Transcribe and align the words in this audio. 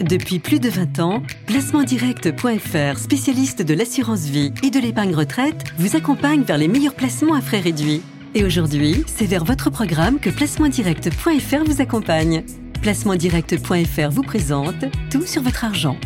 Depuis 0.00 0.38
plus 0.38 0.60
de 0.60 0.68
20 0.68 1.00
ans, 1.00 1.22
placementdirect.fr, 1.46 2.98
spécialiste 2.98 3.62
de 3.62 3.74
l'assurance 3.74 4.26
vie 4.26 4.52
et 4.62 4.70
de 4.70 4.78
l'épargne 4.78 5.14
retraite, 5.14 5.64
vous 5.76 5.96
accompagne 5.96 6.42
vers 6.42 6.56
les 6.56 6.68
meilleurs 6.68 6.94
placements 6.94 7.34
à 7.34 7.40
frais 7.40 7.60
réduits. 7.60 8.02
Et 8.36 8.44
aujourd'hui, 8.44 9.02
c'est 9.06 9.26
vers 9.26 9.44
votre 9.44 9.70
programme 9.70 10.20
que 10.20 10.30
placementdirect.fr 10.30 11.64
vous 11.66 11.80
accompagne. 11.80 12.44
Placementdirect.fr 12.80 14.10
vous 14.10 14.22
présente 14.22 14.84
tout 15.10 15.26
sur 15.26 15.42
votre 15.42 15.64
argent. 15.64 15.96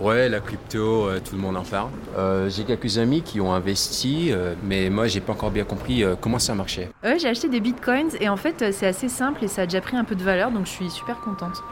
Ouais, 0.00 0.28
la 0.28 0.40
crypto, 0.40 1.08
euh, 1.08 1.20
tout 1.24 1.36
le 1.36 1.40
monde 1.40 1.56
en 1.56 1.62
parle. 1.62 1.90
Euh, 2.18 2.50
j'ai 2.50 2.64
quelques 2.64 2.98
amis 2.98 3.22
qui 3.22 3.40
ont 3.40 3.52
investi, 3.52 4.28
euh, 4.30 4.54
mais 4.62 4.90
moi, 4.90 5.06
j'ai 5.06 5.20
pas 5.20 5.32
encore 5.32 5.50
bien 5.50 5.64
compris 5.64 6.04
comment 6.20 6.38
ça 6.38 6.54
marchait. 6.54 6.90
Ouais, 7.02 7.18
j'ai 7.18 7.28
acheté 7.28 7.48
des 7.48 7.60
bitcoins 7.60 8.10
et 8.20 8.28
en 8.28 8.36
fait, 8.36 8.72
c'est 8.72 8.86
assez 8.86 9.08
simple 9.08 9.44
et 9.44 9.48
ça 9.48 9.62
a 9.62 9.66
déjà 9.66 9.80
pris 9.80 9.96
un 9.96 10.04
peu 10.04 10.14
de 10.14 10.22
valeur, 10.22 10.50
donc 10.50 10.66
je 10.66 10.70
suis 10.70 10.90
super 10.90 11.20
contente. 11.20 11.62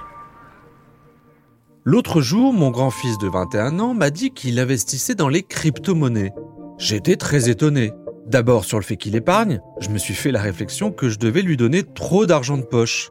L'autre 1.85 2.23
jour, 2.23 2.55
mon 2.55 2.71
grand-fils 2.71 3.19
de 3.19 3.29
21 3.29 3.79
ans 3.79 3.93
m'a 3.93 4.09
dit 4.09 4.31
qu'il 4.31 4.59
investissait 4.59 5.15
dans 5.15 5.29
les 5.29 5.43
crypto-monnaies. 5.43 6.33
J'étais 6.79 7.17
très 7.17 7.51
étonné. 7.51 7.93
D'abord 8.27 8.65
sur 8.65 8.79
le 8.79 8.85
fait 8.85 8.97
qu'il 8.97 9.17
épargne, 9.17 9.61
je 9.81 9.91
me 9.91 9.99
suis 9.99 10.15
fait 10.15 10.33
la 10.33 10.41
réflexion 10.41 10.91
que 10.91 11.11
je 11.11 11.19
devais 11.19 11.43
lui 11.43 11.59
donner 11.59 11.83
trop 11.83 12.25
d'argent 12.25 12.57
de 12.57 12.63
poche. 12.63 13.11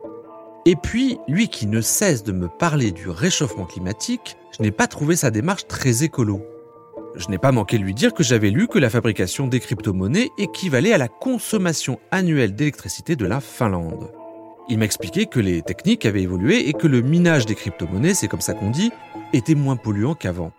Et 0.65 0.77
puis, 0.77 1.17
lui 1.27 1.49
qui 1.49 1.67
ne 1.67 1.81
cesse 1.81 2.23
de 2.23 2.31
me 2.31 2.47
parler 2.47 2.91
du 2.91 3.09
réchauffement 3.09 3.65
climatique, 3.65 4.37
je 4.57 4.63
n'ai 4.63 4.71
pas 4.71 4.87
trouvé 4.87 5.17
sa 5.17 5.29
démarche 5.29 5.67
très 5.67 6.03
écolo. 6.03 6.41
Je 7.15 7.27
n'ai 7.27 7.37
pas 7.37 7.51
manqué 7.51 7.77
de 7.77 7.83
lui 7.83 7.93
dire 7.93 8.13
que 8.13 8.23
j'avais 8.23 8.49
lu 8.49 8.67
que 8.67 8.79
la 8.79 8.89
fabrication 8.89 9.47
des 9.47 9.59
crypto-monnaies 9.59 10.29
équivalait 10.37 10.93
à 10.93 10.97
la 10.97 11.09
consommation 11.09 11.99
annuelle 12.11 12.55
d'électricité 12.55 13.17
de 13.17 13.25
la 13.25 13.41
Finlande. 13.41 14.09
Il 14.69 14.79
m'expliquait 14.79 15.25
que 15.25 15.41
les 15.41 15.61
techniques 15.61 16.05
avaient 16.05 16.23
évolué 16.23 16.69
et 16.69 16.73
que 16.73 16.87
le 16.87 17.01
minage 17.01 17.45
des 17.45 17.55
crypto-monnaies, 17.55 18.13
c'est 18.13 18.29
comme 18.29 18.41
ça 18.41 18.53
qu'on 18.53 18.71
dit, 18.71 18.91
était 19.33 19.55
moins 19.55 19.75
polluant 19.75 20.15
qu'avant. 20.15 20.53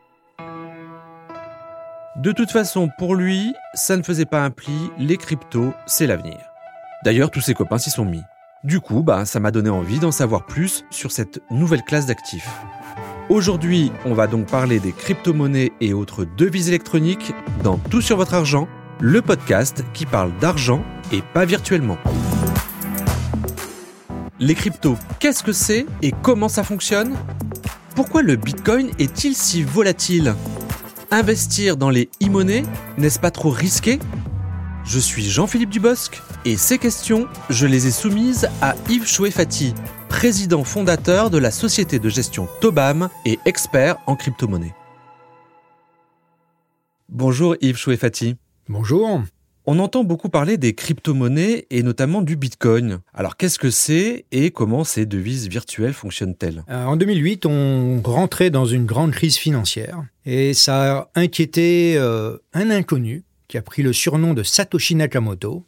De 2.16 2.30
toute 2.30 2.50
façon, 2.50 2.90
pour 2.98 3.14
lui, 3.14 3.54
ça 3.72 3.96
ne 3.96 4.02
faisait 4.02 4.26
pas 4.26 4.44
un 4.44 4.50
pli, 4.50 4.74
les 4.98 5.16
cryptos, 5.16 5.72
c'est 5.86 6.06
l'avenir. 6.06 6.38
D'ailleurs, 7.04 7.30
tous 7.30 7.40
ses 7.40 7.54
copains 7.54 7.78
s'y 7.78 7.90
sont 7.90 8.04
mis. 8.04 8.22
Du 8.64 8.80
coup, 8.80 9.02
bah, 9.02 9.26
ça 9.26 9.40
m'a 9.40 9.50
donné 9.50 9.68
envie 9.68 9.98
d'en 9.98 10.10
savoir 10.10 10.46
plus 10.46 10.86
sur 10.88 11.12
cette 11.12 11.42
nouvelle 11.50 11.82
classe 11.82 12.06
d'actifs. 12.06 12.48
Aujourd'hui, 13.28 13.92
on 14.06 14.14
va 14.14 14.26
donc 14.26 14.46
parler 14.46 14.80
des 14.80 14.92
crypto-monnaies 14.92 15.72
et 15.82 15.92
autres 15.92 16.24
devises 16.24 16.68
électroniques 16.68 17.34
dans 17.62 17.76
Tout 17.76 18.00
sur 18.00 18.16
votre 18.16 18.32
argent, 18.32 18.66
le 19.00 19.20
podcast 19.20 19.84
qui 19.92 20.06
parle 20.06 20.32
d'argent 20.40 20.82
et 21.12 21.20
pas 21.34 21.44
virtuellement. 21.44 21.98
Les 24.40 24.54
cryptos, 24.54 24.96
qu'est-ce 25.18 25.42
que 25.42 25.52
c'est 25.52 25.84
et 26.00 26.12
comment 26.22 26.48
ça 26.48 26.64
fonctionne? 26.64 27.14
Pourquoi 27.94 28.22
le 28.22 28.36
Bitcoin 28.36 28.92
est-il 28.98 29.36
si 29.36 29.62
volatile? 29.62 30.34
Investir 31.10 31.76
dans 31.76 31.90
les 31.90 32.08
e-monnaies, 32.22 32.62
n'est-ce 32.96 33.20
pas 33.20 33.30
trop 33.30 33.50
risqué? 33.50 33.98
Je 34.84 34.98
suis 34.98 35.24
Jean-Philippe 35.24 35.70
Dubosc 35.70 36.20
et 36.44 36.56
ces 36.56 36.78
questions, 36.78 37.26
je 37.48 37.66
les 37.66 37.86
ai 37.86 37.90
soumises 37.90 38.48
à 38.60 38.74
Yves 38.90 39.06
Chouefati, 39.06 39.72
président 40.10 40.62
fondateur 40.62 41.30
de 41.30 41.38
la 41.38 41.50
société 41.50 41.98
de 41.98 42.08
gestion 42.10 42.48
Tobam 42.60 43.08
et 43.24 43.38
expert 43.46 43.96
en 44.06 44.14
crypto-monnaie. 44.14 44.74
Bonjour 47.08 47.56
Yves 47.62 47.78
Chouefati. 47.78 48.36
Bonjour. 48.68 49.22
On 49.66 49.78
entend 49.78 50.04
beaucoup 50.04 50.28
parler 50.28 50.58
des 50.58 50.74
crypto-monnaies 50.74 51.66
et 51.70 51.82
notamment 51.82 52.20
du 52.20 52.36
Bitcoin. 52.36 52.98
Alors 53.14 53.38
qu'est-ce 53.38 53.58
que 53.58 53.70
c'est 53.70 54.26
et 54.30 54.50
comment 54.50 54.84
ces 54.84 55.06
devises 55.06 55.48
virtuelles 55.48 55.94
fonctionnent-elles? 55.94 56.62
Euh, 56.68 56.84
En 56.84 56.96
2008, 56.96 57.46
on 57.46 58.02
rentrait 58.04 58.50
dans 58.50 58.66
une 58.66 58.84
grande 58.84 59.12
crise 59.12 59.36
financière 59.38 60.04
et 60.26 60.52
ça 60.52 60.98
a 60.98 61.08
inquiété 61.14 61.94
euh, 61.96 62.36
un 62.52 62.70
inconnu 62.70 63.24
qui 63.48 63.58
a 63.58 63.62
pris 63.62 63.82
le 63.82 63.92
surnom 63.92 64.34
de 64.34 64.42
Satoshi 64.42 64.94
Nakamoto 64.94 65.66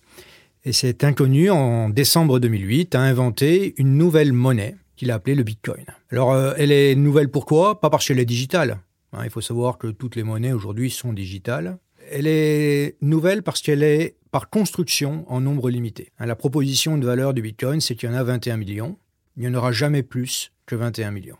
et 0.66 0.72
cet 0.72 1.04
inconnu, 1.04 1.48
en 1.48 1.90
décembre 1.90 2.40
2008, 2.40 2.96
a 2.96 3.00
inventé 3.00 3.74
une 3.76 3.96
nouvelle 3.96 4.32
monnaie 4.32 4.74
qu'il 4.96 5.12
a 5.12 5.14
appelée 5.14 5.36
le 5.36 5.44
Bitcoin. 5.44 5.84
Alors, 6.10 6.32
euh, 6.32 6.54
elle 6.58 6.72
est 6.72 6.96
nouvelle 6.96 7.30
pourquoi? 7.30 7.80
Pas 7.80 7.88
parce 7.88 8.08
qu'elle 8.08 8.18
est 8.18 8.24
digitale. 8.24 8.80
Hein, 9.12 9.20
il 9.22 9.30
faut 9.30 9.40
savoir 9.40 9.78
que 9.78 9.86
toutes 9.86 10.16
les 10.16 10.24
monnaies 10.24 10.52
aujourd'hui 10.52 10.90
sont 10.90 11.12
digitales. 11.12 11.78
Elle 12.10 12.26
est 12.26 12.96
nouvelle 13.00 13.44
parce 13.44 13.62
qu'elle 13.62 13.84
est 13.84 14.16
par 14.32 14.50
construction 14.50 15.24
en 15.28 15.40
nombre 15.40 15.70
limité. 15.70 16.10
Hein, 16.18 16.26
la 16.26 16.34
proposition 16.34 16.98
de 16.98 17.06
valeur 17.06 17.32
du 17.32 17.42
Bitcoin, 17.42 17.80
c'est 17.80 17.94
qu'il 17.94 18.10
y 18.10 18.12
en 18.12 18.16
a 18.16 18.24
21 18.24 18.56
millions. 18.56 18.98
Il 19.36 19.42
n'y 19.42 19.48
en 19.48 19.54
aura 19.54 19.70
jamais 19.70 20.02
plus 20.02 20.50
que 20.66 20.74
21 20.74 21.12
millions. 21.12 21.38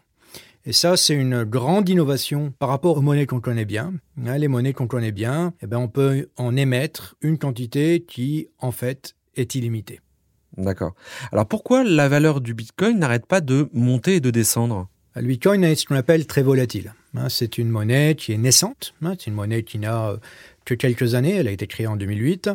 Et 0.69 0.73
ça, 0.73 0.97
c'est 0.97 1.15
une 1.15 1.45
grande 1.45 1.89
innovation 1.89 2.53
par 2.59 2.69
rapport 2.69 2.99
aux 2.99 3.01
monnaies 3.01 3.27
qu'on 3.27 3.41
connaît 3.41 3.65
bien. 3.65 3.95
Hein, 4.27 4.37
les 4.37 4.49
monnaies 4.49 4.73
qu'on 4.73 4.89
connaît 4.89 5.13
bien, 5.13 5.55
eh 5.63 5.69
bien, 5.69 5.79
on 5.79 5.87
peut 5.87 6.29
en 6.37 6.57
émettre 6.57 7.15
une 7.23 7.39
quantité 7.39 8.01
qui, 8.01 8.49
en 8.59 8.73
fait, 8.73 9.15
est 9.37 9.55
illimité. 9.55 10.01
D'accord. 10.57 10.95
Alors 11.31 11.47
pourquoi 11.47 11.85
la 11.85 12.09
valeur 12.09 12.41
du 12.41 12.53
Bitcoin 12.53 12.99
n'arrête 12.99 13.27
pas 13.27 13.41
de 13.41 13.69
monter 13.73 14.17
et 14.17 14.21
de 14.21 14.33
descendre? 14.33 14.89
Le 15.15 15.23
Bitcoin 15.23 15.63
est 15.63 15.77
ce 15.77 15.87
qu'on 15.87 15.95
appelle 15.95 16.27
très 16.27 16.43
volatile. 16.43 16.95
Hein. 17.15 17.29
C'est 17.29 17.59
une 17.59 17.69
monnaie 17.69 18.17
qui 18.17 18.33
est 18.33 18.39
naissante. 18.39 18.93
Hein. 19.03 19.15
C'est 19.19 19.29
une 19.29 19.35
monnaie 19.35 19.63
qui 19.63 19.79
n'a 19.79 20.09
euh, 20.09 20.17
que 20.65 20.75
quelques 20.75 21.15
années. 21.15 21.37
Elle 21.37 21.47
a 21.47 21.53
été 21.53 21.69
créée 21.69 21.87
en 21.87 21.97
2008. 21.97 22.51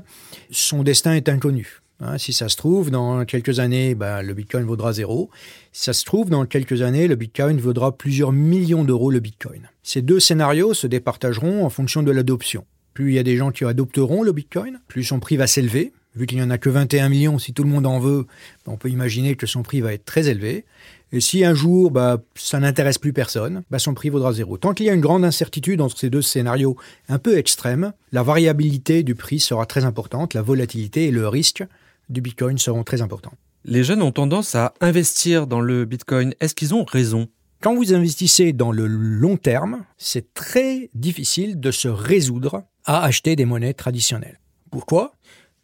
Son 0.52 0.84
destin 0.84 1.14
est 1.14 1.30
inconnu. 1.30 1.80
Hein. 2.02 2.18
Si 2.18 2.34
ça 2.34 2.50
se 2.50 2.56
trouve, 2.56 2.92
dans 2.92 3.24
quelques 3.26 3.60
années, 3.60 3.96
ben, 3.96 4.22
le 4.22 4.34
Bitcoin 4.34 4.66
vaudra 4.66 4.94
zéro. 4.94 5.30
Si 5.72 5.86
ça 5.86 5.94
se 5.94 6.04
trouve, 6.04 6.30
dans 6.30 6.46
quelques 6.46 6.82
années, 6.82 7.08
le 7.08 7.16
Bitcoin 7.16 7.60
vaudra 7.60 7.96
plusieurs 7.98 8.32
millions 8.32 8.84
d'euros 8.84 9.12
le 9.12 9.20
Bitcoin. 9.20 9.70
Ces 9.84 10.02
deux 10.02 10.20
scénarios 10.20 10.74
se 10.74 10.88
départageront 10.88 11.66
en 11.66 11.70
fonction 11.70 12.04
de 12.04 12.12
l'adoption. 12.12 12.66
Plus 12.94 13.12
il 13.12 13.16
y 13.16 13.20
a 13.20 13.24
des 13.24 13.38
gens 13.38 13.52
qui 13.52 13.64
adopteront 13.64 14.24
le 14.24 14.34
Bitcoin, 14.34 14.80
plus 14.88 15.04
son 15.04 15.20
prix 15.20 15.38
va 15.38 15.48
s'élever, 15.48 15.94
Vu 16.16 16.26
qu'il 16.26 16.38
n'y 16.38 16.44
en 16.44 16.50
a 16.50 16.58
que 16.58 16.70
21 16.70 17.08
millions, 17.08 17.40
si 17.40 17.54
tout 17.54 17.64
le 17.64 17.70
monde 17.70 17.86
en 17.86 18.00
veut, 18.00 18.26
on 18.68 18.76
peut 18.76 18.90
imaginer 18.90 19.36
que 19.36 19.48
son 19.48 19.64
prix 19.64 19.80
va 19.80 19.94
être 19.94 20.04
très 20.04 20.28
élevé. 20.28 20.66
Et 21.14 21.22
si 21.22 21.46
un 21.46 21.54
jour, 21.54 21.90
bah, 21.90 22.22
ça 22.36 22.60
n'intéresse 22.60 22.98
plus 22.98 23.14
personne, 23.14 23.64
bah, 23.72 23.80
son 23.80 23.94
prix 23.94 24.10
vaudra 24.10 24.34
zéro. 24.34 24.58
Tant 24.58 24.74
qu'il 24.74 24.86
y 24.86 24.90
a 24.90 24.94
une 24.94 25.02
grande 25.02 25.24
incertitude 25.24 25.80
entre 25.80 25.98
ces 25.98 26.10
deux 26.10 26.22
scénarios 26.22 26.76
un 27.08 27.18
peu 27.18 27.38
extrêmes, 27.38 27.94
la 28.12 28.24
variabilité 28.24 29.04
du 29.04 29.16
prix 29.16 29.40
sera 29.40 29.66
très 29.66 29.86
importante, 29.86 30.34
la 30.34 30.42
volatilité 30.42 31.06
et 31.06 31.12
le 31.12 31.30
risque 31.30 31.64
du 32.12 32.22
Bitcoin 32.22 32.58
seront 32.58 32.84
très 32.84 33.02
importants. 33.02 33.34
Les 33.64 33.84
jeunes 33.84 34.02
ont 34.02 34.12
tendance 34.12 34.56
à 34.56 34.74
investir 34.82 35.48
dans 35.48 35.62
le 35.62 35.86
Bitcoin. 35.86 36.34
Est-ce 36.40 36.56
qu'ils 36.56 36.74
ont 36.74 36.84
raison? 36.84 37.28
Quand 37.62 37.76
vous 37.76 37.94
investissez 37.94 38.54
dans 38.54 38.72
le 38.72 38.88
long 38.88 39.38
terme, 39.38 39.86
c'est 39.98 40.34
très 40.34 40.90
difficile 40.96 41.60
de 41.60 41.70
se 41.70 41.88
résoudre 41.88 42.64
à 42.86 43.04
acheter 43.04 43.36
des 43.36 43.46
monnaies 43.46 43.76
traditionnelles. 43.76 44.40
Pourquoi? 44.72 45.14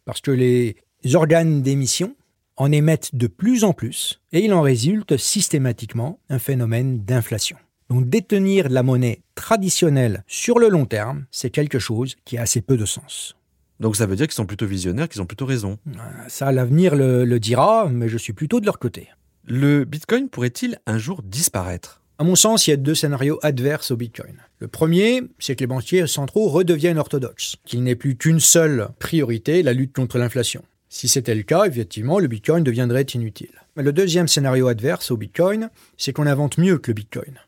Parce 0.04 0.20
que 0.20 0.30
les 0.30 0.76
organes 1.14 1.62
d'émission 1.62 2.14
en 2.56 2.70
émettent 2.70 3.14
de 3.14 3.26
plus 3.26 3.64
en 3.64 3.72
plus 3.72 4.20
et 4.32 4.44
il 4.44 4.52
en 4.52 4.62
résulte 4.62 5.16
systématiquement 5.16 6.20
un 6.28 6.38
phénomène 6.38 7.04
d'inflation. 7.04 7.56
Donc 7.90 8.08
détenir 8.08 8.68
de 8.68 8.74
la 8.74 8.82
monnaie 8.82 9.22
traditionnelle 9.34 10.22
sur 10.26 10.58
le 10.58 10.68
long 10.68 10.84
terme, 10.84 11.24
c'est 11.30 11.50
quelque 11.50 11.78
chose 11.78 12.16
qui 12.24 12.36
a 12.36 12.42
assez 12.42 12.60
peu 12.60 12.76
de 12.76 12.84
sens. 12.84 13.34
Donc 13.80 13.96
ça 13.96 14.06
veut 14.06 14.16
dire 14.16 14.26
qu'ils 14.26 14.34
sont 14.34 14.46
plutôt 14.46 14.66
visionnaires, 14.66 15.08
qu'ils 15.08 15.22
ont 15.22 15.26
plutôt 15.26 15.46
raison. 15.46 15.78
Euh, 15.88 16.00
ça, 16.28 16.50
l'avenir 16.52 16.96
le, 16.96 17.24
le 17.24 17.40
dira, 17.40 17.88
mais 17.88 18.08
je 18.08 18.18
suis 18.18 18.32
plutôt 18.32 18.60
de 18.60 18.66
leur 18.66 18.78
côté. 18.78 19.08
Le 19.44 19.84
Bitcoin 19.84 20.28
pourrait-il 20.28 20.78
un 20.86 20.98
jour 20.98 21.22
disparaître? 21.22 22.02
À 22.20 22.24
mon 22.24 22.34
sens, 22.34 22.66
il 22.66 22.70
y 22.70 22.72
a 22.72 22.76
deux 22.76 22.96
scénarios 22.96 23.38
adverses 23.42 23.92
au 23.92 23.96
Bitcoin. 23.96 24.34
Le 24.58 24.66
premier, 24.66 25.22
c'est 25.38 25.54
que 25.54 25.60
les 25.60 25.68
banquiers 25.68 26.08
centraux 26.08 26.48
redeviennent 26.48 26.98
orthodoxes, 26.98 27.56
qu'il 27.64 27.84
n'est 27.84 27.94
plus 27.94 28.16
qu'une 28.16 28.40
seule 28.40 28.88
priorité, 28.98 29.62
la 29.62 29.72
lutte 29.72 29.94
contre 29.94 30.18
l'inflation. 30.18 30.64
Si 30.88 31.06
c'était 31.06 31.36
le 31.36 31.44
cas, 31.44 31.64
effectivement, 31.66 32.18
le 32.18 32.26
Bitcoin 32.26 32.64
deviendrait 32.64 33.02
inutile. 33.02 33.52
Mais 33.76 33.84
le 33.84 33.92
deuxième 33.92 34.26
scénario 34.26 34.66
adverse 34.66 35.12
au 35.12 35.16
Bitcoin, 35.16 35.70
c'est 35.96 36.12
qu'on 36.12 36.26
invente 36.26 36.58
mieux 36.58 36.78
que 36.78 36.90
le 36.90 36.94
Bitcoin. 36.94 37.38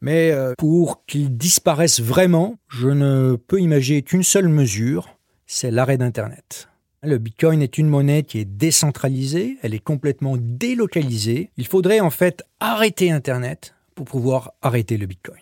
Mais 0.00 0.30
euh, 0.30 0.54
pour 0.56 1.04
qu'il 1.04 1.36
disparaisse 1.36 2.00
vraiment, 2.00 2.56
je 2.68 2.88
ne 2.88 3.36
peux 3.36 3.60
imaginer 3.60 4.02
qu'une 4.02 4.22
seule 4.22 4.48
mesure, 4.48 5.17
c'est 5.48 5.72
l'arrêt 5.72 5.96
d'Internet. 5.96 6.68
Le 7.02 7.18
Bitcoin 7.18 7.62
est 7.62 7.78
une 7.78 7.88
monnaie 7.88 8.22
qui 8.22 8.38
est 8.38 8.44
décentralisée, 8.44 9.56
elle 9.62 9.74
est 9.74 9.82
complètement 9.82 10.36
délocalisée. 10.38 11.50
Il 11.56 11.66
faudrait 11.66 12.00
en 12.00 12.10
fait 12.10 12.44
arrêter 12.60 13.10
Internet 13.10 13.74
pour 13.94 14.04
pouvoir 14.04 14.52
arrêter 14.62 14.96
le 14.96 15.06
Bitcoin. 15.06 15.40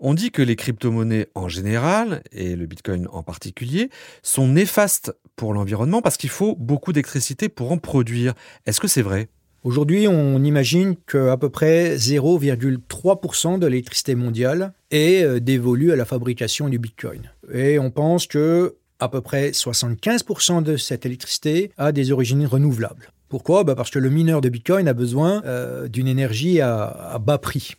On 0.00 0.14
dit 0.14 0.30
que 0.30 0.42
les 0.42 0.54
crypto-monnaies 0.54 1.26
en 1.34 1.48
général, 1.48 2.22
et 2.30 2.54
le 2.54 2.66
Bitcoin 2.66 3.08
en 3.10 3.24
particulier, 3.24 3.90
sont 4.22 4.46
néfastes 4.46 5.12
pour 5.34 5.52
l'environnement 5.52 6.02
parce 6.02 6.16
qu'il 6.16 6.30
faut 6.30 6.54
beaucoup 6.54 6.92
d'électricité 6.92 7.48
pour 7.48 7.72
en 7.72 7.78
produire. 7.78 8.34
Est-ce 8.64 8.80
que 8.80 8.86
c'est 8.86 9.02
vrai? 9.02 9.28
Aujourd'hui, 9.64 10.06
on 10.06 10.44
imagine 10.44 10.94
qu'à 10.94 11.36
peu 11.36 11.48
près 11.48 11.96
0,3% 11.96 13.58
de 13.58 13.66
l'électricité 13.66 14.14
mondiale 14.14 14.72
est 14.92 15.24
euh, 15.24 15.40
dévolue 15.40 15.90
à 15.90 15.96
la 15.96 16.04
fabrication 16.04 16.68
du 16.68 16.78
Bitcoin. 16.78 17.32
Et 17.52 17.80
on 17.80 17.90
pense 17.90 18.28
que 18.28 18.76
à 19.00 19.08
peu 19.08 19.20
près 19.20 19.50
75% 19.50 20.62
de 20.62 20.76
cette 20.76 21.06
électricité 21.06 21.70
a 21.78 21.92
des 21.92 22.12
origines 22.12 22.46
renouvelables. 22.46 23.12
Pourquoi? 23.28 23.64
Bah 23.64 23.74
Parce 23.74 23.90
que 23.90 23.98
le 23.98 24.10
mineur 24.10 24.40
de 24.40 24.48
Bitcoin 24.48 24.88
a 24.88 24.94
besoin 24.94 25.42
euh, 25.44 25.88
d'une 25.88 26.08
énergie 26.08 26.60
à, 26.60 27.18
bas 27.20 27.38
prix. 27.38 27.74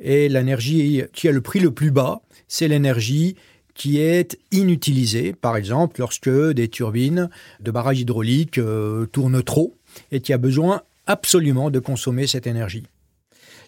Et 0.00 0.28
l'énergie 0.28 1.02
qui 1.12 1.28
a 1.28 1.32
le 1.32 1.40
prix 1.40 1.60
le 1.60 1.70
plus 1.70 1.92
bas, 1.92 2.20
c'est 2.48 2.66
l'énergie 2.66 3.36
qui 3.74 4.00
est 4.00 4.36
inutilisée, 4.50 5.32
par 5.32 5.56
exemple 5.56 6.00
lorsque 6.00 6.28
des 6.28 6.68
turbines 6.68 7.30
de 7.60 7.70
barrages 7.70 8.00
hydrauliques 8.00 8.58
euh, 8.58 9.06
tournent 9.06 9.42
trop 9.42 9.76
et 10.10 10.20
qui 10.20 10.32
a 10.32 10.38
besoin 10.38 10.82
absolument 11.06 11.70
de 11.70 11.78
consommer 11.78 12.26
cette 12.26 12.48
énergie. 12.48 12.84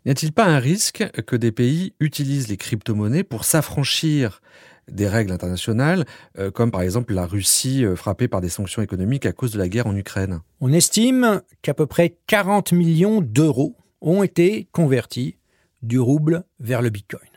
N'y 0.04 0.10
a-t-il 0.10 0.32
pas 0.32 0.46
un 0.46 0.58
risque 0.58 1.04
que 1.26 1.36
des 1.36 1.52
pays 1.52 1.92
utilisent 2.00 2.48
les 2.48 2.56
crypto-monnaies 2.56 3.22
pour 3.22 3.44
s'affranchir 3.44 4.40
des 4.90 5.08
règles 5.08 5.32
internationales, 5.32 6.04
euh, 6.38 6.50
comme 6.50 6.70
par 6.70 6.82
exemple 6.82 7.14
la 7.14 7.26
Russie 7.26 7.84
euh, 7.84 7.96
frappée 7.96 8.28
par 8.28 8.40
des 8.40 8.48
sanctions 8.48 8.82
économiques 8.82 9.26
à 9.26 9.32
cause 9.32 9.52
de 9.52 9.58
la 9.58 9.68
guerre 9.68 9.86
en 9.86 9.96
Ukraine 9.96 10.40
On 10.60 10.72
estime 10.72 11.42
qu'à 11.62 11.74
peu 11.74 11.86
près 11.86 12.16
40 12.26 12.72
millions 12.72 13.20
d'euros 13.20 13.76
ont 14.00 14.22
été 14.22 14.68
convertis 14.72 15.36
du 15.82 15.98
rouble 15.98 16.44
vers 16.58 16.82
le 16.82 16.90
Bitcoin. 16.90 17.28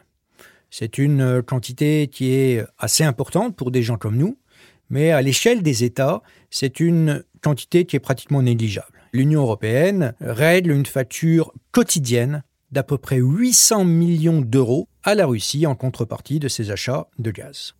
C'est 0.69 0.97
une 0.97 1.21
euh, 1.21 1.41
quantité 1.41 2.07
qui 2.07 2.33
est 2.33 2.65
assez 2.77 3.03
importante 3.03 3.56
pour 3.56 3.71
des 3.71 3.83
gens 3.83 3.97
comme 3.97 4.17
nous, 4.17 4.38
mais 4.89 5.11
à 5.11 5.21
l'échelle 5.21 5.63
des 5.63 5.83
États, 5.83 6.21
c'est 6.49 6.79
une 6.79 7.23
quantité 7.41 7.85
qui 7.85 7.95
est 7.95 7.99
pratiquement 7.99 8.41
négligeable. 8.41 8.99
L'Union 9.11 9.41
européenne 9.41 10.13
règle 10.19 10.71
une 10.71 10.85
facture 10.85 11.53
quotidienne 11.71 12.44
d'à 12.71 12.83
peu 12.83 12.97
près 12.97 13.17
800 13.17 13.85
millions 13.85 14.41
d'euros 14.41 14.88
à 15.03 15.15
la 15.15 15.25
Russie 15.25 15.65
en 15.67 15.75
contrepartie 15.75 16.39
de 16.39 16.47
ses 16.47 16.71
achats 16.71 17.07
de 17.19 17.31
gaz. 17.31 17.73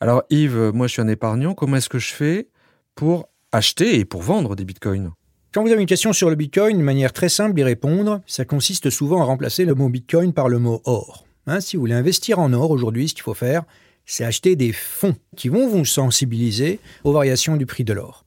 Alors 0.00 0.22
Yves, 0.30 0.70
moi 0.74 0.86
je 0.86 0.94
suis 0.94 1.02
un 1.02 1.08
épargnant, 1.08 1.54
comment 1.54 1.76
est-ce 1.76 1.88
que 1.88 1.98
je 1.98 2.12
fais 2.12 2.48
pour 2.94 3.28
acheter 3.52 3.98
et 3.98 4.04
pour 4.04 4.22
vendre 4.22 4.56
des 4.56 4.64
bitcoins? 4.64 5.12
Quand 5.52 5.62
vous 5.64 5.72
avez 5.72 5.80
une 5.80 5.88
question 5.88 6.12
sur 6.12 6.30
le 6.30 6.36
Bitcoin, 6.36 6.76
une 6.76 6.84
manière 6.84 7.12
très 7.12 7.28
simple 7.28 7.54
d'y 7.54 7.64
répondre, 7.64 8.20
ça 8.24 8.44
consiste 8.44 8.88
souvent 8.88 9.20
à 9.20 9.24
remplacer 9.24 9.64
le 9.64 9.74
mot 9.74 9.88
Bitcoin 9.88 10.32
par 10.32 10.48
le 10.48 10.60
mot 10.60 10.80
or. 10.84 11.26
Hein, 11.48 11.60
si 11.60 11.74
vous 11.74 11.80
voulez 11.80 11.94
investir 11.94 12.38
en 12.38 12.52
or 12.52 12.70
aujourd'hui, 12.70 13.08
ce 13.08 13.14
qu'il 13.14 13.24
faut 13.24 13.34
faire, 13.34 13.64
c'est 14.06 14.24
acheter 14.24 14.54
des 14.54 14.72
fonds 14.72 15.16
qui 15.36 15.48
vont 15.48 15.66
vous 15.66 15.84
sensibiliser 15.84 16.78
aux 17.02 17.12
variations 17.12 17.56
du 17.56 17.66
prix 17.66 17.82
de 17.82 17.92
l'or. 17.92 18.24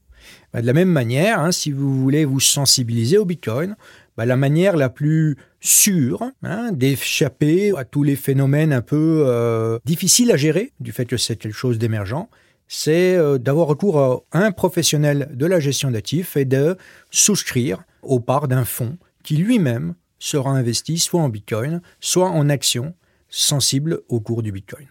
Bah, 0.52 0.62
de 0.62 0.68
la 0.68 0.74
même 0.74 0.90
manière, 0.90 1.40
hein, 1.40 1.54
si 1.54 1.72
vous 1.72 1.98
voulez 1.98 2.26
vous 2.26 2.42
sensibiliser 2.42 3.18
au 3.18 3.24
Bitcoin, 3.24 3.78
bah, 4.18 4.26
la 4.26 4.38
manière 4.38 4.76
la 4.76 4.90
plus 4.90 5.38
sûre 5.60 6.24
hein, 6.44 6.72
d'échapper 6.72 7.72
à 7.78 7.86
tous 7.86 8.04
les 8.04 8.16
phénomènes 8.16 8.74
un 8.74 8.82
peu 8.82 9.24
euh, 9.28 9.80
difficiles 9.86 10.32
à 10.32 10.38
gérer, 10.38 10.72
du 10.80 10.92
fait 10.92 11.06
que 11.06 11.18
c'est 11.18 11.36
quelque 11.36 11.56
chose 11.56 11.80
d'émergent, 11.80 12.30
c'est 12.68 13.16
euh, 13.16 13.38
d'avoir 13.38 13.68
recours 13.68 14.00
à 14.00 14.22
un 14.32 14.52
professionnel 14.52 15.30
de 15.34 15.46
la 15.46 15.60
gestion 15.60 15.92
d'actifs 15.92 16.38
et 16.38 16.46
de 16.46 16.78
souscrire 17.12 17.84
aux 18.02 18.20
parts 18.20 18.48
d'un 18.48 18.66
fonds 18.66 18.98
qui 19.24 19.38
lui-même 19.38 19.96
sera 20.20 20.52
investi 20.52 21.00
soit 21.00 21.22
en 21.22 21.30
Bitcoin, 21.30 21.82
soit 22.00 22.30
en 22.30 22.50
actions 22.50 22.94
sensibles 23.30 24.02
au 24.10 24.20
cours 24.20 24.44
du 24.44 24.52
Bitcoin. 24.52 24.88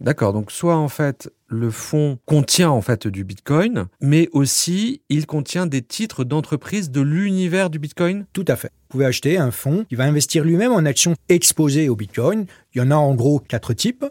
D'accord, 0.00 0.34
donc 0.34 0.50
soit 0.50 0.76
en 0.76 0.88
fait 0.88 1.30
le 1.48 1.70
fonds 1.70 2.18
contient 2.26 2.70
en 2.70 2.82
fait 2.82 3.06
du 3.06 3.24
Bitcoin, 3.24 3.86
mais 4.00 4.28
aussi 4.32 5.00
il 5.08 5.26
contient 5.26 5.66
des 5.66 5.80
titres 5.80 6.24
d'entreprise 6.24 6.90
de 6.90 7.00
l'univers 7.00 7.70
du 7.70 7.78
Bitcoin 7.78 8.26
Tout 8.34 8.44
à 8.48 8.56
fait. 8.56 8.68
Vous 8.68 8.88
pouvez 8.90 9.06
acheter 9.06 9.38
un 9.38 9.50
fonds 9.50 9.86
qui 9.88 9.94
va 9.94 10.04
investir 10.04 10.44
lui-même 10.44 10.72
en 10.72 10.84
actions 10.84 11.14
exposées 11.28 11.88
au 11.88 11.96
Bitcoin. 11.96 12.46
Il 12.74 12.78
y 12.78 12.80
en 12.82 12.90
a 12.90 12.96
en 12.96 13.14
gros 13.14 13.38
quatre 13.38 13.72
types. 13.72 14.04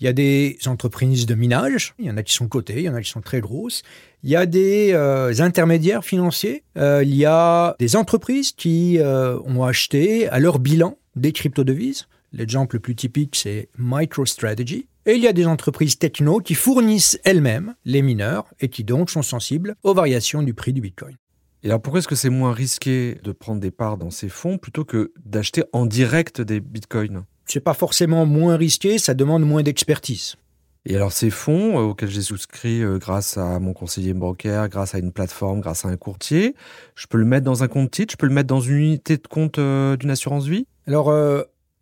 Il 0.00 0.04
y 0.04 0.08
a 0.08 0.12
des 0.12 0.58
entreprises 0.66 1.26
de 1.26 1.34
minage, 1.34 1.94
il 2.00 2.06
y 2.06 2.10
en 2.10 2.16
a 2.16 2.24
qui 2.24 2.32
sont 2.32 2.48
cotées, 2.48 2.78
il 2.78 2.82
y 2.82 2.88
en 2.88 2.94
a 2.94 3.00
qui 3.00 3.10
sont 3.10 3.20
très 3.20 3.40
grosses. 3.40 3.82
Il 4.24 4.30
y 4.30 4.36
a 4.36 4.46
des 4.46 4.90
euh, 4.92 5.32
intermédiaires 5.38 6.04
financiers, 6.04 6.64
euh, 6.76 7.04
il 7.04 7.14
y 7.14 7.24
a 7.24 7.76
des 7.78 7.94
entreprises 7.94 8.50
qui 8.50 8.98
euh, 8.98 9.38
ont 9.46 9.62
acheté 9.62 10.28
à 10.28 10.40
leur 10.40 10.58
bilan 10.58 10.98
des 11.14 11.30
crypto-devises. 11.30 12.08
L'exemple 12.32 12.76
le 12.76 12.80
plus 12.80 12.94
typique, 12.94 13.36
c'est 13.36 13.68
MicroStrategy. 13.78 14.86
Et 15.04 15.14
il 15.14 15.22
y 15.22 15.26
a 15.26 15.32
des 15.32 15.46
entreprises 15.46 15.98
techno 15.98 16.38
qui 16.38 16.54
fournissent 16.54 17.18
elles-mêmes 17.24 17.74
les 17.84 18.02
mineurs 18.02 18.46
et 18.60 18.68
qui 18.68 18.84
donc 18.84 19.10
sont 19.10 19.22
sensibles 19.22 19.74
aux 19.82 19.94
variations 19.94 20.42
du 20.42 20.54
prix 20.54 20.72
du 20.72 20.80
Bitcoin. 20.80 21.16
Et 21.62 21.66
alors 21.66 21.82
pourquoi 21.82 21.98
est-ce 21.98 22.08
que 22.08 22.14
c'est 22.14 22.30
moins 22.30 22.52
risqué 22.52 23.18
de 23.22 23.32
prendre 23.32 23.60
des 23.60 23.70
parts 23.70 23.98
dans 23.98 24.10
ces 24.10 24.28
fonds 24.28 24.58
plutôt 24.58 24.84
que 24.84 25.12
d'acheter 25.24 25.64
en 25.72 25.86
direct 25.86 26.40
des 26.40 26.60
Bitcoins? 26.60 27.24
C'est 27.46 27.60
pas 27.60 27.74
forcément 27.74 28.26
moins 28.26 28.56
risqué, 28.56 28.98
ça 28.98 29.14
demande 29.14 29.44
moins 29.44 29.62
d'expertise. 29.62 30.36
Et 30.84 30.96
alors 30.96 31.12
ces 31.12 31.30
fonds 31.30 31.78
euh, 31.78 31.82
auxquels 31.82 32.10
j'ai 32.10 32.22
souscrit 32.22 32.82
euh, 32.82 32.98
grâce 32.98 33.36
à 33.36 33.60
mon 33.60 33.72
conseiller 33.72 34.14
bancaire, 34.14 34.68
grâce 34.68 34.94
à 34.96 34.98
une 34.98 35.12
plateforme, 35.12 35.60
grâce 35.60 35.84
à 35.84 35.88
un 35.88 35.96
courtier, 35.96 36.56
je 36.96 37.06
peux 37.06 37.18
le 37.18 37.24
mettre 37.24 37.44
dans 37.44 37.62
un 37.62 37.68
compte 37.68 37.90
titre, 37.92 38.12
je 38.12 38.16
peux 38.16 38.26
le 38.26 38.34
mettre 38.34 38.48
dans 38.48 38.60
une 38.60 38.78
unité 38.78 39.16
de 39.16 39.26
compte 39.28 39.58
euh, 39.58 39.96
d'une 39.96 40.10
assurance 40.10 40.46
vie? 40.46 40.66
Alors 40.88 41.12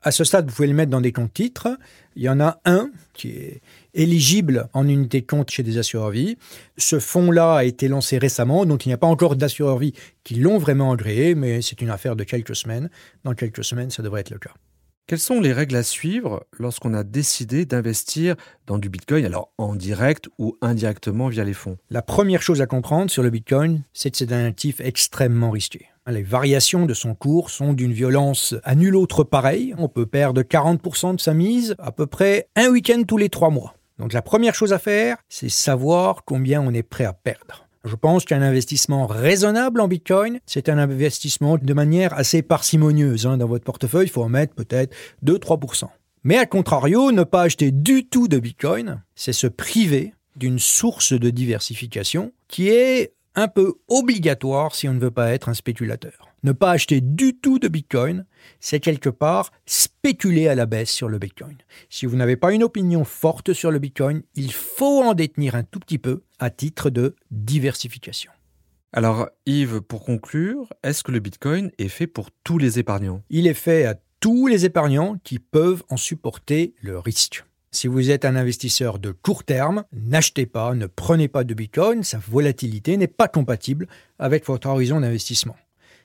à 0.02 0.10
ce 0.10 0.24
stade, 0.24 0.48
vous 0.48 0.54
pouvez 0.54 0.68
le 0.68 0.74
mettre 0.74 0.90
dans 0.90 1.00
des 1.00 1.12
comptes 1.12 1.34
titres. 1.34 1.68
Il 2.16 2.22
y 2.22 2.28
en 2.28 2.40
a 2.40 2.60
un 2.64 2.90
qui 3.12 3.30
est 3.30 3.60
éligible 3.92 4.68
en 4.72 4.88
unité 4.88 5.20
de 5.20 5.26
compte 5.26 5.50
chez 5.50 5.62
des 5.62 5.78
assureurs 5.78 6.10
vie. 6.10 6.38
Ce 6.78 6.98
fonds-là 6.98 7.56
a 7.56 7.64
été 7.64 7.88
lancé 7.88 8.18
récemment, 8.18 8.64
donc 8.64 8.86
il 8.86 8.88
n'y 8.88 8.94
a 8.94 8.98
pas 8.98 9.06
encore 9.06 9.36
d'assureurs 9.36 9.78
vie 9.78 9.92
qui 10.24 10.36
l'ont 10.36 10.58
vraiment 10.58 10.92
agréé, 10.92 11.34
mais 11.34 11.60
c'est 11.60 11.82
une 11.82 11.90
affaire 11.90 12.16
de 12.16 12.24
quelques 12.24 12.56
semaines. 12.56 12.88
Dans 13.24 13.34
quelques 13.34 13.64
semaines, 13.64 13.90
ça 13.90 14.02
devrait 14.02 14.22
être 14.22 14.30
le 14.30 14.38
cas. 14.38 14.54
Quelles 15.06 15.18
sont 15.18 15.40
les 15.40 15.52
règles 15.52 15.74
à 15.74 15.82
suivre 15.82 16.46
lorsqu'on 16.56 16.94
a 16.94 17.02
décidé 17.02 17.66
d'investir 17.66 18.36
dans 18.66 18.78
du 18.78 18.88
Bitcoin, 18.88 19.24
alors 19.24 19.52
en 19.58 19.74
direct 19.74 20.28
ou 20.38 20.56
indirectement 20.62 21.28
via 21.28 21.42
les 21.42 21.52
fonds? 21.52 21.78
La 21.90 22.00
première 22.00 22.42
chose 22.42 22.62
à 22.62 22.66
comprendre 22.66 23.10
sur 23.10 23.24
le 23.24 23.30
Bitcoin, 23.30 23.82
c'est 23.92 24.10
que 24.10 24.16
c'est 24.16 24.32
un 24.32 24.46
actif 24.46 24.80
extrêmement 24.80 25.50
risqué. 25.50 25.89
Les 26.08 26.22
variations 26.22 26.86
de 26.86 26.94
son 26.94 27.14
cours 27.14 27.50
sont 27.50 27.72
d'une 27.72 27.92
violence 27.92 28.54
à 28.64 28.74
nul 28.74 28.96
autre 28.96 29.22
pareil. 29.22 29.74
On 29.78 29.88
peut 29.88 30.06
perdre 30.06 30.42
40% 30.42 31.16
de 31.16 31.20
sa 31.20 31.34
mise 31.34 31.74
à 31.78 31.92
peu 31.92 32.06
près 32.06 32.48
un 32.56 32.68
week-end 32.68 33.02
tous 33.06 33.18
les 33.18 33.28
trois 33.28 33.50
mois. 33.50 33.74
Donc 33.98 34.12
la 34.14 34.22
première 34.22 34.54
chose 34.54 34.72
à 34.72 34.78
faire, 34.78 35.18
c'est 35.28 35.50
savoir 35.50 36.24
combien 36.24 36.62
on 36.62 36.72
est 36.72 36.82
prêt 36.82 37.04
à 37.04 37.12
perdre. 37.12 37.66
Je 37.84 37.94
pense 37.96 38.24
qu'un 38.24 38.42
investissement 38.42 39.06
raisonnable 39.06 39.80
en 39.80 39.88
Bitcoin, 39.88 40.40
c'est 40.46 40.68
un 40.68 40.78
investissement 40.78 41.58
de 41.58 41.74
manière 41.74 42.14
assez 42.14 42.42
parcimonieuse. 42.42 43.26
Hein. 43.26 43.36
Dans 43.36 43.46
votre 43.46 43.64
portefeuille, 43.64 44.06
il 44.06 44.10
faut 44.10 44.22
en 44.22 44.28
mettre 44.28 44.54
peut-être 44.54 44.94
2-3%. 45.24 45.84
Mais 46.24 46.38
à 46.38 46.46
contrario, 46.46 47.12
ne 47.12 47.24
pas 47.24 47.42
acheter 47.42 47.72
du 47.72 48.06
tout 48.06 48.26
de 48.26 48.38
Bitcoin, 48.38 49.02
c'est 49.14 49.32
se 49.32 49.46
priver 49.46 50.14
d'une 50.36 50.58
source 50.58 51.12
de 51.12 51.30
diversification 51.30 52.32
qui 52.48 52.68
est 52.68 53.12
un 53.34 53.48
peu 53.48 53.74
obligatoire 53.88 54.74
si 54.74 54.88
on 54.88 54.94
ne 54.94 55.00
veut 55.00 55.10
pas 55.10 55.32
être 55.32 55.48
un 55.48 55.54
spéculateur. 55.54 56.28
Ne 56.42 56.52
pas 56.52 56.70
acheter 56.70 57.00
du 57.00 57.36
tout 57.36 57.58
de 57.58 57.68
Bitcoin, 57.68 58.24
c'est 58.60 58.80
quelque 58.80 59.10
part 59.10 59.52
spéculer 59.66 60.48
à 60.48 60.54
la 60.54 60.66
baisse 60.66 60.90
sur 60.90 61.08
le 61.08 61.18
Bitcoin. 61.18 61.56
Si 61.88 62.06
vous 62.06 62.16
n'avez 62.16 62.36
pas 62.36 62.52
une 62.52 62.62
opinion 62.62 63.04
forte 63.04 63.52
sur 63.52 63.70
le 63.70 63.78
Bitcoin, 63.78 64.22
il 64.34 64.52
faut 64.52 65.02
en 65.02 65.14
détenir 65.14 65.54
un 65.54 65.62
tout 65.62 65.80
petit 65.80 65.98
peu 65.98 66.22
à 66.38 66.50
titre 66.50 66.90
de 66.90 67.14
diversification. 67.30 68.32
Alors 68.92 69.28
Yves, 69.46 69.82
pour 69.82 70.04
conclure, 70.04 70.72
est-ce 70.82 71.04
que 71.04 71.12
le 71.12 71.20
Bitcoin 71.20 71.70
est 71.78 71.88
fait 71.88 72.06
pour 72.06 72.30
tous 72.42 72.58
les 72.58 72.78
épargnants? 72.78 73.22
Il 73.30 73.46
est 73.46 73.54
fait 73.54 73.84
à 73.84 73.94
tous 74.18 74.46
les 74.46 74.64
épargnants 74.64 75.16
qui 75.22 75.38
peuvent 75.38 75.82
en 75.88 75.96
supporter 75.96 76.74
le 76.82 76.98
risque. 76.98 77.44
Si 77.72 77.86
vous 77.86 78.10
êtes 78.10 78.24
un 78.24 78.34
investisseur 78.34 78.98
de 78.98 79.12
court 79.12 79.44
terme, 79.44 79.84
n'achetez 79.92 80.44
pas, 80.44 80.74
ne 80.74 80.86
prenez 80.86 81.28
pas 81.28 81.44
de 81.44 81.54
Bitcoin, 81.54 82.02
sa 82.02 82.18
volatilité 82.18 82.96
n'est 82.96 83.06
pas 83.06 83.28
compatible 83.28 83.86
avec 84.18 84.44
votre 84.44 84.68
horizon 84.68 85.00
d'investissement. 85.00 85.54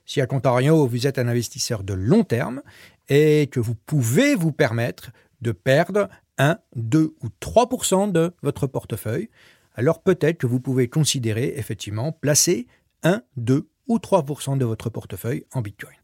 Si 0.05 0.21
à 0.21 0.27
contrario, 0.27 0.85
vous 0.85 1.07
êtes 1.07 1.17
un 1.17 1.27
investisseur 1.27 1.83
de 1.83 1.95
long 1.95 2.23
terme 2.23 2.61
et 3.09 3.47
que 3.51 3.59
vous 3.59 3.73
pouvez 3.73 4.35
vous 4.35 4.51
permettre 4.51 5.09
de 5.41 5.51
perdre 5.51 6.07
1, 6.37 6.59
2 6.75 7.15
ou 7.23 7.27
3% 7.41 8.11
de 8.11 8.31
votre 8.43 8.67
portefeuille, 8.67 9.29
alors 9.73 10.03
peut-être 10.03 10.37
que 10.37 10.47
vous 10.47 10.59
pouvez 10.59 10.87
considérer 10.87 11.55
effectivement 11.57 12.11
placer 12.11 12.67
1, 13.01 13.23
2 13.37 13.67
ou 13.87 13.97
3% 13.97 14.59
de 14.59 14.65
votre 14.65 14.91
portefeuille 14.91 15.45
en 15.51 15.61
Bitcoin. 15.61 15.95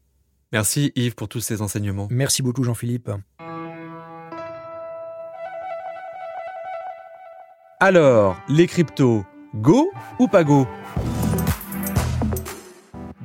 Merci 0.52 0.90
Yves 0.96 1.14
pour 1.14 1.28
tous 1.28 1.40
ces 1.40 1.62
enseignements. 1.62 2.08
Merci 2.10 2.42
beaucoup 2.42 2.64
Jean-Philippe. 2.64 3.10
Alors, 7.84 8.36
les 8.48 8.68
cryptos, 8.68 9.24
go 9.56 9.90
ou 10.20 10.28
pas 10.28 10.44
go? 10.44 10.68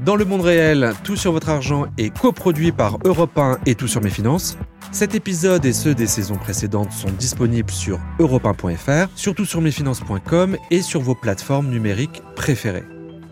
Dans 0.04 0.16
le 0.16 0.26
monde 0.26 0.42
réel, 0.42 0.96
Tout 1.04 1.16
sur 1.16 1.32
votre 1.32 1.50
argent 1.50 1.86
est 2.00 2.10
coproduit 2.10 2.72
par 2.72 2.98
Europe 3.06 3.38
1 3.38 3.60
et 3.68 3.76
Tout 3.76 3.88
sur 3.88 4.02
mes 4.02 4.10
finances. 4.10 4.58
Cet 4.92 5.14
épisode 5.14 5.64
et 5.64 5.74
ceux 5.74 5.94
des 5.94 6.08
saisons 6.08 6.38
précédentes 6.38 6.92
sont 6.92 7.12
disponibles 7.12 7.70
sur 7.70 8.00
europe1.fr, 8.18 9.12
sur 9.16 9.36
toutsurmesfinances.com 9.36 10.58
et 10.72 10.82
sur 10.82 11.02
vos 11.02 11.14
plateformes 11.14 11.68
numériques 11.68 12.24
préférées. 12.36 12.86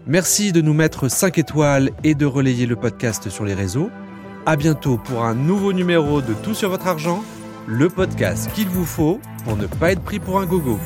Merci 0.05 0.51
de 0.51 0.61
nous 0.61 0.75
mettre 0.75 1.07
5 1.07 1.39
étoiles 1.39 1.89
et 2.03 2.13
de 2.13 2.27
relayer 2.27 2.67
le 2.67 2.75
podcast 2.75 3.29
sur 3.31 3.45
les 3.45 3.55
réseaux. 3.55 3.89
À 4.45 4.55
bientôt 4.57 4.99
pour 4.99 5.23
un 5.23 5.33
nouveau 5.33 5.73
numéro 5.73 6.21
de 6.21 6.35
Tout 6.35 6.53
sur 6.53 6.69
votre 6.69 6.85
argent, 6.85 7.23
le 7.65 7.89
podcast 7.89 8.47
qu'il 8.53 8.67
vous 8.67 8.85
faut 8.85 9.19
pour 9.43 9.57
ne 9.57 9.65
pas 9.65 9.91
être 9.91 10.03
pris 10.03 10.19
pour 10.19 10.39
un 10.39 10.45
gogo. 10.45 10.79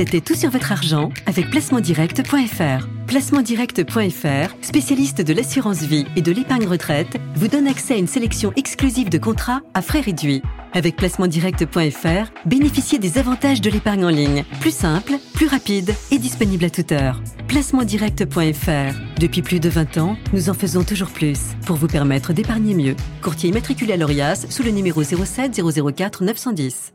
C'était 0.00 0.22
tout 0.22 0.34
sur 0.34 0.48
votre 0.48 0.72
argent 0.72 1.10
avec 1.26 1.50
placementdirect.fr. 1.50 2.88
Placementdirect.fr, 3.06 4.54
spécialiste 4.62 5.20
de 5.20 5.34
l'assurance 5.34 5.82
vie 5.82 6.06
et 6.16 6.22
de 6.22 6.32
l'épargne 6.32 6.66
retraite, 6.66 7.18
vous 7.34 7.48
donne 7.48 7.66
accès 7.66 7.92
à 7.92 7.96
une 7.98 8.06
sélection 8.06 8.50
exclusive 8.56 9.10
de 9.10 9.18
contrats 9.18 9.60
à 9.74 9.82
frais 9.82 10.00
réduits. 10.00 10.40
Avec 10.72 10.96
placementdirect.fr, 10.96 12.32
bénéficiez 12.46 12.98
des 12.98 13.18
avantages 13.18 13.60
de 13.60 13.68
l'épargne 13.68 14.06
en 14.06 14.08
ligne. 14.08 14.44
Plus 14.62 14.74
simple, 14.74 15.16
plus 15.34 15.48
rapide 15.48 15.94
et 16.10 16.16
disponible 16.16 16.64
à 16.64 16.70
toute 16.70 16.92
heure. 16.92 17.20
Placementdirect.fr. 17.48 19.20
Depuis 19.20 19.42
plus 19.42 19.60
de 19.60 19.68
20 19.68 19.98
ans, 19.98 20.16
nous 20.32 20.48
en 20.48 20.54
faisons 20.54 20.82
toujours 20.82 21.10
plus 21.10 21.40
pour 21.66 21.76
vous 21.76 21.88
permettre 21.88 22.32
d'épargner 22.32 22.72
mieux. 22.72 22.96
Courtier 23.20 23.50
immatriculé 23.50 23.92
à 23.92 23.96
l'ORIAS 23.98 24.46
sous 24.48 24.62
le 24.62 24.70
numéro 24.70 25.02
07 25.02 25.60
004 25.60 26.24
910. 26.24 26.94